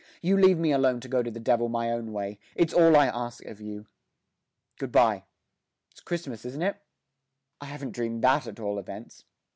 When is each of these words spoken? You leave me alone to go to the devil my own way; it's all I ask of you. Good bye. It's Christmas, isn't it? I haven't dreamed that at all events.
You 0.19 0.35
leave 0.35 0.57
me 0.57 0.71
alone 0.71 0.99
to 1.01 1.07
go 1.07 1.21
to 1.21 1.29
the 1.29 1.39
devil 1.39 1.69
my 1.69 1.91
own 1.91 2.11
way; 2.11 2.39
it's 2.55 2.73
all 2.73 2.95
I 2.95 3.05
ask 3.05 3.45
of 3.45 3.61
you. 3.61 3.85
Good 4.79 4.91
bye. 4.91 5.25
It's 5.91 6.01
Christmas, 6.01 6.43
isn't 6.43 6.63
it? 6.63 6.81
I 7.61 7.65
haven't 7.65 7.91
dreamed 7.91 8.23
that 8.23 8.47
at 8.47 8.59
all 8.59 8.79
events. 8.79 9.25